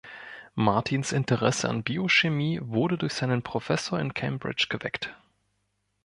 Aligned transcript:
Martins 0.55 1.11
Interesse 1.11 1.69
an 1.69 1.83
Biochemie 1.83 2.59
wurde 2.63 2.97
durch 2.97 3.13
seinen 3.13 3.43
Professor 3.43 3.99
in 3.99 4.15
Cambridge 4.15 4.65
geweckt. 4.67 5.15